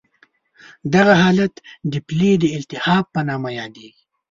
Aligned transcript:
دغه 0.93 1.13
حالت 1.23 1.53
د 1.91 1.93
پلې 2.07 2.31
د 2.41 2.43
التهاب 2.57 3.03
په 3.13 3.21
نامه 3.29 3.49
یادېږي. 3.59 4.03